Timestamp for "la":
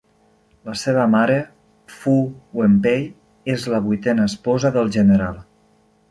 0.67-0.73, 3.73-3.81